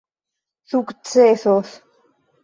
sukcesos 0.69 1.69